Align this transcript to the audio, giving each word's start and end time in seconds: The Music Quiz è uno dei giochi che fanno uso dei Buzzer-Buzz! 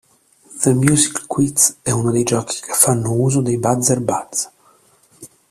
The 0.63 0.73
Music 0.73 1.27
Quiz 1.27 1.77
è 1.83 1.91
uno 1.91 2.09
dei 2.09 2.23
giochi 2.23 2.59
che 2.59 2.71
fanno 2.73 3.13
uso 3.13 3.39
dei 3.41 3.59
Buzzer-Buzz! 3.59 4.47